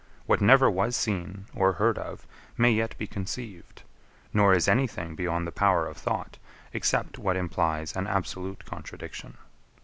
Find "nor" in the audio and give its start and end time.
4.33-4.51